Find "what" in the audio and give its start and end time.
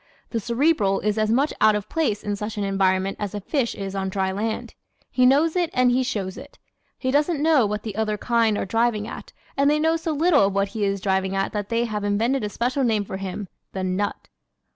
7.67-7.83, 10.55-10.69